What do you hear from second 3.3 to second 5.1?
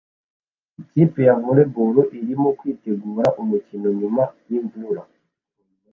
umukino nyuma yimvura